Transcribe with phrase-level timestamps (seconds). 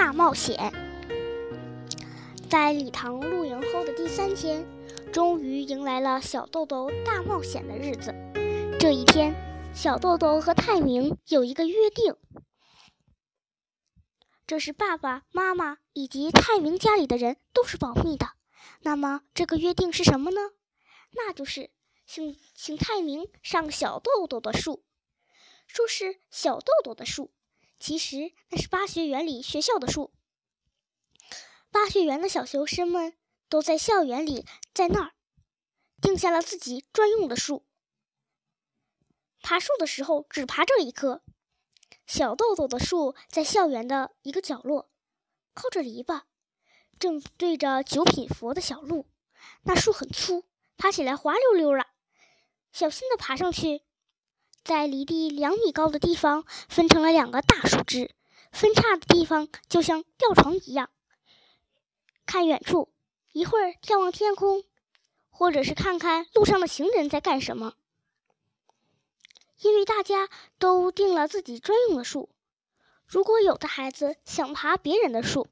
[0.00, 0.72] 大冒险。
[2.48, 4.66] 在礼堂露营后的第三天，
[5.12, 8.14] 终于迎来了小豆豆大冒险的日子。
[8.80, 9.34] 这一天，
[9.74, 12.16] 小豆豆和泰明有一个约定，
[14.46, 18.30] 这是爸爸妈妈以及泰明家里的人都是保密的。
[18.80, 20.40] 那么，这个约定是什么呢？
[21.10, 21.68] 那就是
[22.06, 24.82] 请请泰明上小豆豆的树。
[25.66, 27.30] 说是小豆豆的树，
[27.80, 30.12] 其实那是巴学园里学校的树。
[31.70, 33.16] 巴学园的小学生们
[33.48, 34.44] 都在校园里，
[34.74, 35.12] 在那儿
[36.00, 37.64] 定下了自己专用的树。
[39.40, 41.22] 爬树的时候只爬这一棵。
[42.06, 44.90] 小豆豆的树在校园的一个角落，
[45.54, 46.24] 靠着篱笆，
[46.98, 49.08] 正对着九品佛的小路。
[49.62, 50.44] 那树很粗，
[50.76, 51.86] 爬起来滑溜溜的，
[52.72, 53.84] 小心的爬上去。
[54.62, 58.10] 在离地两米高的地方，分成了两个大树枝，
[58.52, 60.90] 分叉的地方就像吊床一样。
[62.26, 62.92] 看远处，
[63.32, 64.62] 一会儿眺望天空，
[65.30, 67.74] 或者是看看路上的行人在干什么。
[69.60, 72.30] 因为大家都定了自己专用的树，
[73.06, 75.48] 如果有的孩子想爬别人的树，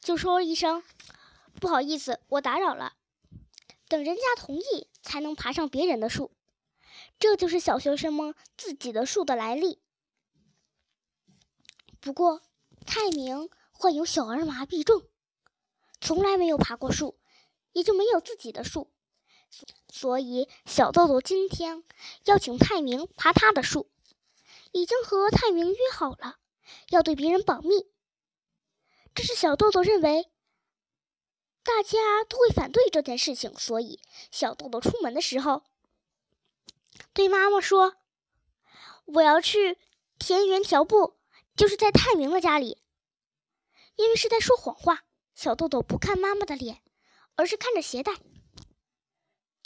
[0.00, 0.82] 就说一声
[1.60, 2.94] “不好意思，我打扰了”，
[3.88, 6.32] 等人家同意才能爬上别人的树。
[7.20, 9.78] 这就是小学生们自己的树的来历。
[12.00, 12.40] 不过，
[12.86, 15.06] 泰明患有小儿麻痹症，
[16.00, 17.20] 从来没有爬过树，
[17.72, 18.90] 也就没有自己的树。
[19.92, 21.84] 所以，小豆豆今天
[22.24, 23.90] 邀请泰明爬他的树，
[24.72, 26.38] 已经和泰明约好了，
[26.88, 27.90] 要对别人保密。
[29.14, 30.30] 这是小豆豆认为
[31.62, 35.64] 大家都会反对这件事情，所以小豆豆出门的时候。
[37.12, 37.96] 对妈妈说
[39.06, 39.78] ：“我要去
[40.18, 41.18] 田园调布，
[41.56, 42.82] 就是在泰明的家里。”
[43.96, 46.82] 因为是在说谎话，小豆豆不看妈妈的脸，
[47.34, 48.12] 而是看着鞋带。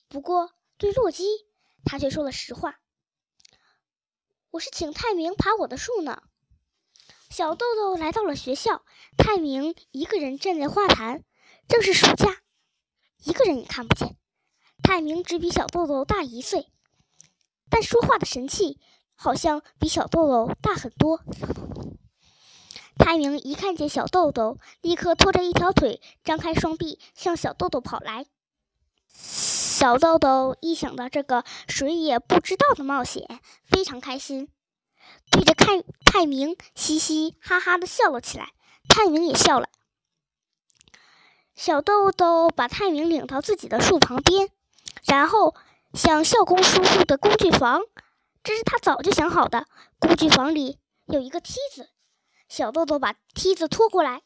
[0.09, 1.47] 不过对洛基，
[1.85, 2.81] 他却说了实话
[4.51, 6.23] ：“我是请泰明爬我的树呢。”
[7.31, 8.85] 小豆豆来到了学校，
[9.17, 11.25] 泰明一个人站在花坛，
[11.69, 12.43] 正是暑假，
[13.25, 14.17] 一个人也看不见。
[14.83, 16.73] 泰明只比小豆豆大一岁。
[17.71, 18.79] 但说话的神气
[19.15, 21.21] 好像比小豆豆大很多。
[22.97, 28.27] 泰明一看见小豆豆，立刻拖着一条腿，张开双臂向小豆豆跑来。
[29.09, 34.49] 小豆豆一想到这个谁也不知道的冒险，非常开心，
[35.31, 38.53] 对着泰泰明嘻嘻哈哈的笑了起来。
[38.89, 39.69] 泰明也笑了。
[41.57, 44.51] 小豆豆把泰明领到自己的树旁边，
[45.05, 45.57] 然后。
[45.95, 47.81] 向校工叔叔的工具房，
[48.43, 49.69] 这是他早就想好的。
[50.01, 51.89] 工具房里有一个梯子，
[52.49, 54.23] 小豆豆把梯子拖过来，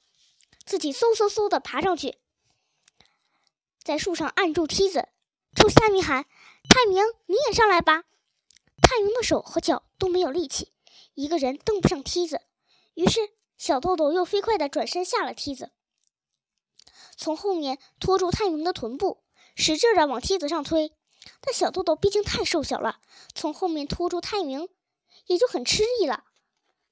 [0.65, 2.17] 自己嗖嗖嗖的爬上去，
[3.85, 5.09] 在树上按住梯子，
[5.55, 6.25] 冲下面喊
[6.71, 8.05] ：“泰明，你也上来吧！”
[8.81, 10.73] 泰明的手和脚都没有力气，
[11.13, 12.41] 一个人登不上梯子。
[12.95, 13.21] 于是
[13.59, 15.71] 小豆豆又飞快地转身下了梯子，
[17.15, 19.23] 从后面拖住泰明的臀部，
[19.55, 20.95] 使劲地往梯子上推。
[21.41, 23.01] 但小豆豆毕竟太瘦小了，
[23.35, 24.69] 从后面拖住泰明
[25.27, 26.25] 也就很吃力了，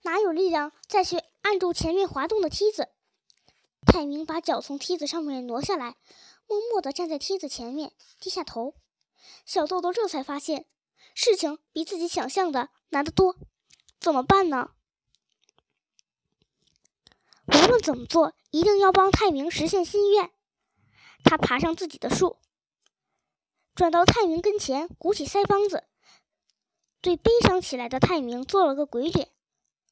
[0.03, 2.89] 哪有力量再去按住前面滑动的梯子？
[3.87, 5.97] 泰明把脚从梯子上面挪下来，
[6.47, 8.75] 默默地站在梯子前面，低下头。
[9.45, 10.67] 小豆豆这才发现，
[11.15, 13.37] 事情比自己想象的难得多。
[13.99, 14.71] 怎么办呢？
[17.47, 20.31] 无论怎么做，一定要帮泰明实现心愿。
[21.25, 22.39] 他爬上自己的树。
[23.77, 25.85] 转到泰明跟前，鼓起腮帮子，
[27.03, 29.31] 对悲伤起来的泰明做了个鬼脸，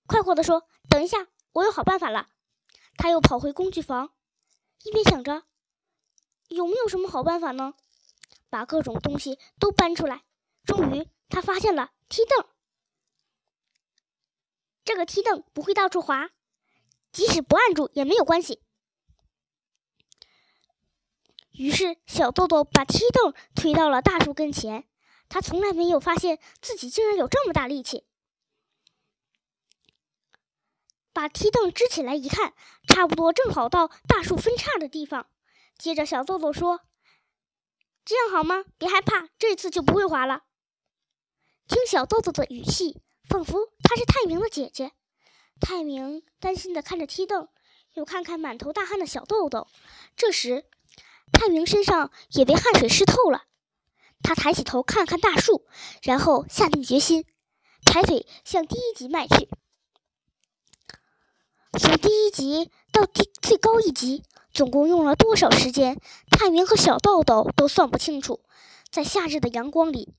[0.06, 2.30] 快活地说：“等一下，我有好办法了。”
[2.96, 4.14] 他又跑回工具房，
[4.84, 5.42] 一边想着
[6.48, 7.74] 有没有什么好办法呢，
[8.48, 10.24] 把各种东西都搬出来。
[10.64, 12.48] 终于，他发现了梯凳。
[14.82, 16.30] 这个梯凳不会到处滑，
[17.12, 18.63] 即使不按住也没有关系。
[21.54, 24.84] 于是，小豆豆把梯凳推到了大树跟前。
[25.28, 28.04] 他从来没有发现自己竟然有这么大力气。
[31.12, 32.54] 把梯凳支起来一看，
[32.88, 35.28] 差不多正好到大树分叉的地方。
[35.78, 36.80] 接着，小豆豆说
[38.04, 38.64] ：“这样好吗？
[38.76, 40.42] 别害怕，这次就不会滑了。”
[41.68, 44.92] 听小豆豆的语气，仿佛她是泰明的姐姐。
[45.60, 47.48] 泰明担心地看着梯凳，
[47.94, 49.68] 又看看满头大汗的小豆豆。
[50.16, 50.66] 这时，
[51.32, 53.42] 泰明身上也被汗水湿透了，
[54.22, 55.66] 他抬起头看看大树，
[56.02, 57.26] 然后下定决心，
[57.84, 59.48] 抬腿向第一级迈去。
[61.78, 64.22] 从第一级到第最高一级，
[64.52, 66.00] 总共用了多少时间？
[66.30, 68.40] 泰明和小豆豆都算不清楚。
[68.90, 70.14] 在夏日的阳光里，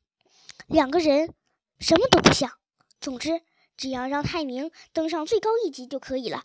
[0.67, 1.33] 两个人
[1.79, 2.51] 什么都不想。
[2.99, 3.41] 总之，
[3.77, 6.43] 只要让泰明登上最高一级就可以了。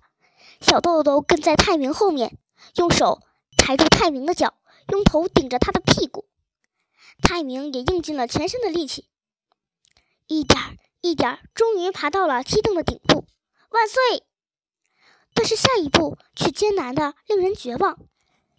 [0.61, 2.39] 小豆豆跟在泰明后面，
[2.77, 3.21] 用手
[3.61, 4.55] 抬住泰明的脚，
[4.89, 6.25] 用头顶着他的屁股。
[7.23, 9.07] 泰明也用尽了全身的力气，
[10.27, 13.27] 一点儿一点儿，终于爬到了梯凳的顶部。
[13.69, 14.25] 万岁！
[15.35, 17.99] 但是下一步却艰难的令人绝望。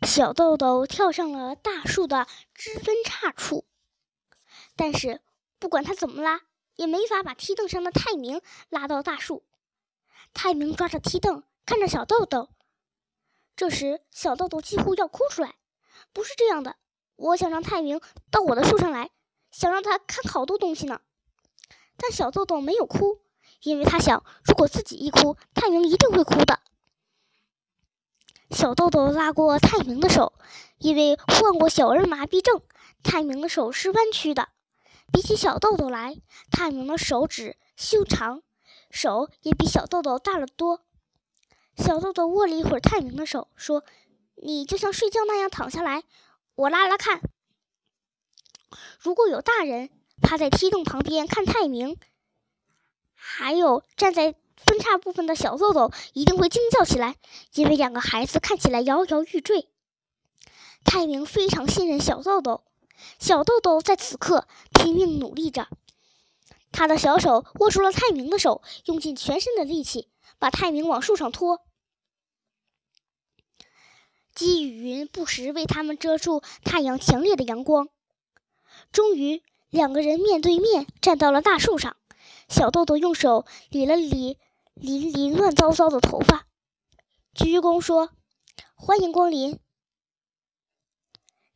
[0.04, 3.66] 小豆豆跳上了大树的枝分叉处，
[4.76, 5.20] 但是
[5.60, 6.42] 不管他怎么拉，
[6.76, 9.44] 也没法把梯凳上的泰明拉到大树。
[10.34, 12.50] 泰明抓着梯凳，看着小豆豆。
[13.62, 15.54] 这时，小豆豆几乎要哭出来。
[16.14, 16.78] 不是这样的，
[17.16, 19.12] 我想让泰明到我的树上来，
[19.52, 21.00] 想让他看好多东西呢。
[21.96, 23.20] 但小豆豆没有哭，
[23.62, 26.60] 因为他想，如果自己一哭，泰明一定会哭的。
[28.50, 30.34] 小豆豆拉过泰明的手，
[30.80, 32.64] 因为患过小儿麻痹症，
[33.04, 34.50] 泰明的手是弯曲的。
[35.14, 36.20] 比起小豆豆来，
[36.50, 38.42] 泰明的手指修长，
[38.90, 40.82] 手也比小豆豆大了多。
[41.78, 43.84] 小豆豆握了一会儿泰明的手，说
[44.42, 46.04] ：“你就像睡觉那样躺下来，
[46.56, 47.22] 我拉拉看。
[49.00, 49.90] 如果有大人
[50.22, 51.98] 趴在梯洞旁边看泰明，
[53.14, 57.16] 还有站在……”分叉部分的小豆豆一定会惊叫起来，
[57.56, 59.68] 因为两个孩子看起来摇摇欲坠。
[60.86, 62.64] 泰明非常信任小豆豆，
[63.18, 65.68] 小豆豆在此刻拼命努力着，
[66.72, 70.10] 他的小手握住了泰明的手，用尽全身的力气
[70.40, 71.66] 把泰明往树上拖。
[74.34, 77.90] 积雨云不时为他们遮住太阳强烈的阳光。
[78.92, 81.98] 终于，两个人面对面站到了大树上，
[82.48, 84.38] 小豆豆用手理了理。
[84.74, 86.48] 林林乱糟糟的头发，
[87.36, 88.10] 鞠躬说
[88.74, 89.60] ：“欢迎光临。”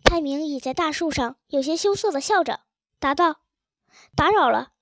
[0.04, 2.60] 泰明倚在大树上，有些羞涩的笑着，
[3.00, 3.40] 答道
[4.16, 4.74] ：“打扰了。”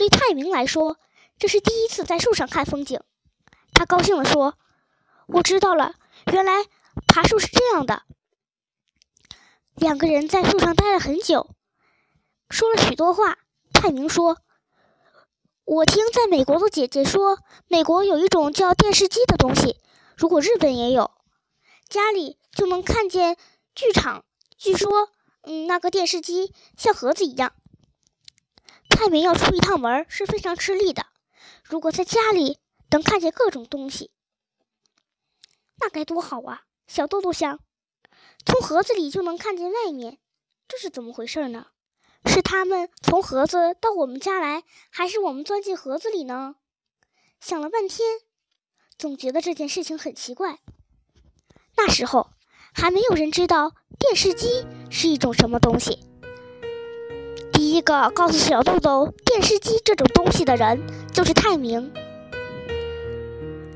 [0.00, 0.96] 对泰明来说，
[1.38, 3.02] 这是第一次在树上看风景。
[3.74, 4.56] 他高兴地说
[5.28, 5.92] ：“我知道了，
[6.32, 6.64] 原来
[7.06, 8.04] 爬树是这样的。”
[9.76, 11.50] 两个人在树上待了很久，
[12.48, 13.36] 说了许多话。
[13.74, 14.38] 泰明说。
[15.66, 17.38] 我听在美国的姐姐说，
[17.68, 19.76] 美国有一种叫电视机的东西，
[20.16, 21.10] 如果日本也有，
[21.90, 23.36] 家里就能看见
[23.74, 24.24] 剧场。
[24.56, 25.10] 据说，
[25.42, 27.52] 嗯，那个电视机像盒子一样。
[29.00, 31.06] 泰明要出一趟门是非常吃力的，
[31.64, 32.58] 如果在家里
[32.90, 34.10] 能看见各种东西，
[35.76, 36.64] 那该多好啊！
[36.86, 37.60] 小豆豆想，
[38.44, 40.18] 从盒子里就能看见外面，
[40.68, 41.68] 这是怎么回事呢？
[42.26, 46.56] 是他们从盒子到我们家来，还是我们钻进盒子里呢？
[47.40, 48.06] 想了半天，
[48.98, 50.58] 总觉得这件事情很奇怪。
[51.74, 52.28] 那时候
[52.74, 56.09] 还没有人知道电视机是一种什么东西。
[57.70, 60.80] 一个告诉小豆豆电视机这种东西的人
[61.12, 61.90] 就是泰明。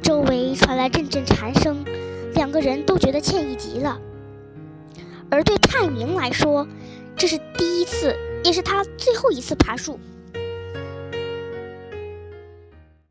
[0.03, 1.85] 周围传来阵阵蝉声，
[2.35, 3.99] 两个人都觉得歉意极了。
[5.31, 6.67] 而对泰明来说，
[7.17, 8.15] 这是第一次。
[8.45, 9.99] 也是他最后一次爬树。